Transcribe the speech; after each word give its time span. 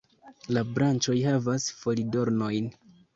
La 0.57 0.61
branĉoj 0.77 1.17
havas 1.25 1.67
folidornojn. 1.83 2.71